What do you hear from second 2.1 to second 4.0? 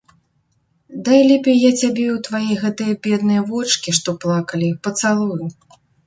ў твае гэтыя бедныя вочкі,